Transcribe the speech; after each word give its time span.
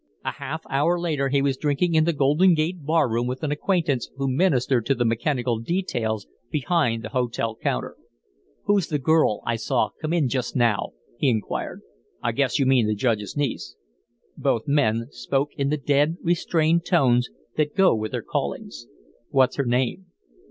A 0.25 0.31
half 0.31 0.63
hour 0.67 0.99
later 0.99 1.29
he 1.29 1.43
was 1.43 1.57
drinking 1.57 1.93
in 1.93 2.05
the 2.05 2.11
Golden 2.11 2.55
Gate 2.55 2.83
bar 2.83 3.07
room 3.07 3.27
with 3.27 3.43
an 3.43 3.51
acquaintance 3.51 4.09
who 4.17 4.27
ministered 4.27 4.83
to 4.87 4.95
the 4.95 5.05
mechanical 5.05 5.59
details 5.59 6.25
behind 6.49 7.03
the 7.03 7.09
hotel 7.09 7.55
counter. 7.55 7.95
"Who's 8.63 8.87
the 8.87 8.97
girl 8.97 9.41
I 9.45 9.57
saw 9.57 9.89
come 10.01 10.11
in 10.11 10.27
just 10.27 10.55
now?" 10.55 10.93
he 11.19 11.29
inquired. 11.29 11.83
"I 12.19 12.31
guess 12.31 12.57
you 12.57 12.65
mean 12.65 12.87
the 12.87 12.95
Judge's 12.95 13.37
niece." 13.37 13.75
Both 14.35 14.67
men 14.67 15.05
spoke 15.11 15.53
in 15.55 15.69
the 15.69 15.77
dead, 15.77 16.17
restrained 16.23 16.83
tones 16.83 17.29
that 17.55 17.75
go 17.75 17.93
with 17.93 18.11
their 18.11 18.23
callings. 18.23 18.87
"What's 19.29 19.57
her 19.57 19.65
name?" 19.65 20.07